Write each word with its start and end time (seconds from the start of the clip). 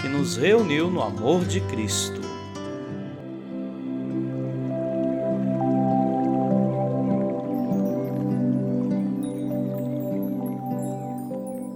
que 0.00 0.08
nos 0.08 0.36
reuniu 0.36 0.90
no 0.90 1.02
amor 1.02 1.44
de 1.44 1.60
Cristo. 1.62 2.20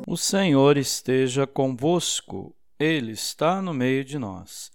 O 0.07 0.17
Senhor 0.17 0.77
esteja 0.77 1.47
convosco, 1.47 2.55
Ele 2.79 3.13
está 3.13 3.63
no 3.63 3.73
meio 3.73 4.05
de 4.05 4.19
nós. 4.19 4.71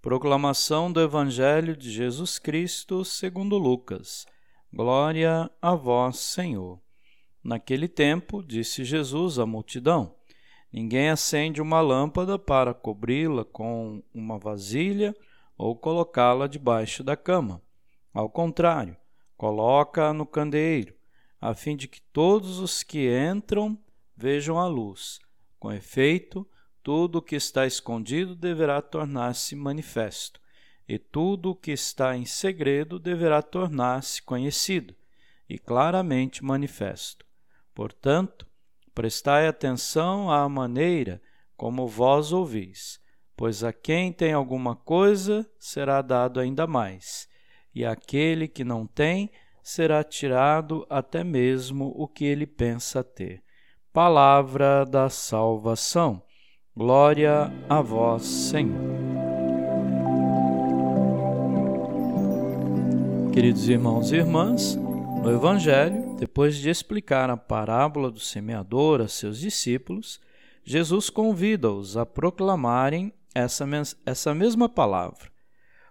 Proclamação 0.00 0.90
do 0.90 1.00
Evangelho 1.00 1.76
de 1.76 1.90
Jesus 1.90 2.38
Cristo 2.38 3.04
segundo 3.04 3.58
Lucas. 3.58 4.24
Glória 4.72 5.50
a 5.60 5.74
vós, 5.74 6.16
Senhor. 6.18 6.80
Naquele 7.44 7.86
tempo, 7.86 8.42
disse 8.42 8.84
Jesus 8.84 9.38
à 9.38 9.46
multidão: 9.46 10.17
Ninguém 10.72 11.08
acende 11.08 11.62
uma 11.62 11.80
lâmpada 11.80 12.38
para 12.38 12.74
cobri-la 12.74 13.44
com 13.44 14.02
uma 14.12 14.38
vasilha 14.38 15.14
ou 15.56 15.74
colocá-la 15.74 16.46
debaixo 16.46 17.02
da 17.02 17.16
cama. 17.16 17.62
Ao 18.12 18.28
contrário, 18.28 18.96
coloca-a 19.36 20.12
no 20.12 20.26
candeeiro, 20.26 20.94
a 21.40 21.54
fim 21.54 21.76
de 21.76 21.88
que 21.88 22.00
todos 22.00 22.58
os 22.58 22.82
que 22.82 23.08
entram 23.08 23.78
vejam 24.16 24.58
a 24.58 24.66
luz. 24.66 25.18
Com 25.58 25.72
efeito, 25.72 26.46
tudo 26.82 27.18
o 27.18 27.22
que 27.22 27.36
está 27.36 27.66
escondido 27.66 28.34
deverá 28.34 28.82
tornar-se 28.82 29.54
manifesto, 29.56 30.40
e 30.88 30.98
tudo 30.98 31.50
o 31.50 31.56
que 31.56 31.70
está 31.70 32.16
em 32.16 32.24
segredo 32.24 32.98
deverá 32.98 33.42
tornar-se 33.42 34.22
conhecido 34.22 34.94
e 35.48 35.58
claramente 35.58 36.44
manifesto. 36.44 37.26
Portanto, 37.74 38.47
Prestai 38.98 39.46
atenção 39.46 40.28
à 40.28 40.48
maneira 40.48 41.22
como 41.56 41.86
vós 41.86 42.32
ouvis, 42.32 42.98
pois 43.36 43.62
a 43.62 43.72
quem 43.72 44.12
tem 44.12 44.32
alguma 44.32 44.74
coisa 44.74 45.48
será 45.56 46.02
dado 46.02 46.40
ainda 46.40 46.66
mais, 46.66 47.28
e 47.72 47.84
àquele 47.84 48.48
que 48.48 48.64
não 48.64 48.88
tem 48.88 49.30
será 49.62 50.02
tirado 50.02 50.84
até 50.90 51.22
mesmo 51.22 51.94
o 51.96 52.08
que 52.08 52.24
ele 52.24 52.44
pensa 52.44 53.04
ter. 53.04 53.40
Palavra 53.92 54.84
da 54.84 55.08
salvação. 55.08 56.20
Glória 56.76 57.52
a 57.68 57.80
vós, 57.80 58.24
Senhor. 58.24 58.82
Queridos 63.32 63.68
irmãos 63.68 64.10
e 64.10 64.16
irmãs, 64.16 64.74
no 64.74 65.30
Evangelho, 65.30 66.07
depois 66.18 66.56
de 66.56 66.68
explicar 66.68 67.30
a 67.30 67.36
parábola 67.36 68.10
do 68.10 68.18
semeador 68.18 69.00
a 69.00 69.06
seus 69.06 69.38
discípulos, 69.38 70.20
Jesus 70.64 71.08
convida-os 71.08 71.96
a 71.96 72.04
proclamarem 72.04 73.12
essa, 73.32 73.64
essa 74.04 74.34
mesma 74.34 74.68
palavra 74.68 75.30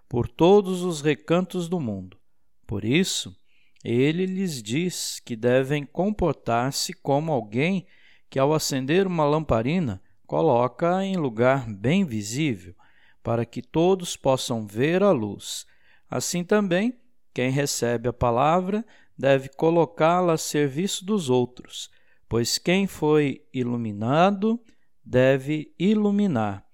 por 0.06 0.28
todos 0.28 0.82
os 0.82 1.00
recantos 1.00 1.68
do 1.68 1.80
mundo. 1.80 2.18
Por 2.66 2.84
isso, 2.84 3.34
ele 3.82 4.26
lhes 4.26 4.62
diz 4.62 5.18
que 5.18 5.34
devem 5.34 5.84
comportar-se 5.84 6.92
como 6.92 7.32
alguém 7.32 7.86
que, 8.28 8.38
ao 8.38 8.52
acender 8.52 9.06
uma 9.06 9.24
lamparina, 9.24 10.02
coloca 10.26 11.02
em 11.02 11.16
lugar 11.16 11.66
bem 11.66 12.04
visível, 12.04 12.74
para 13.22 13.46
que 13.46 13.62
todos 13.62 14.14
possam 14.14 14.66
ver 14.66 15.02
a 15.02 15.10
luz. 15.10 15.66
Assim 16.10 16.44
também, 16.44 16.98
quem 17.32 17.50
recebe 17.50 18.08
a 18.08 18.12
palavra 18.12 18.84
deve 19.18 19.48
colocá-la 19.48 20.34
a 20.34 20.38
serviço 20.38 21.04
dos 21.04 21.28
outros, 21.28 21.90
pois 22.28 22.56
quem 22.56 22.86
foi 22.86 23.42
iluminado 23.52 24.60
deve 25.04 25.74
iluminar, 25.78 26.64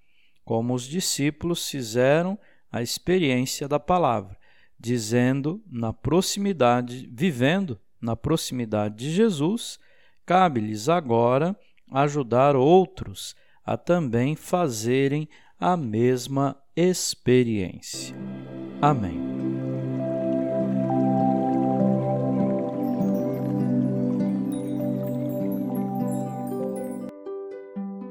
como 0.43 0.73
os 0.73 0.83
discípulos 0.83 1.67
fizeram 1.67 2.37
a 2.71 2.81
experiência 2.81 3.67
da 3.67 3.79
palavra, 3.79 4.37
dizendo 4.79 5.63
na 5.65 5.91
proximidade, 5.91 7.09
vivendo 7.11 7.79
na 8.01 8.15
proximidade 8.15 8.95
de 8.95 9.11
Jesus, 9.11 9.79
cabe-lhes 10.25 10.89
agora 10.89 11.57
ajudar 11.91 12.55
outros 12.55 13.35
a 13.63 13.77
também 13.77 14.35
fazerem 14.35 15.27
a 15.59 15.75
mesma 15.77 16.55
experiência. 16.75 18.15
Amém. 18.81 19.24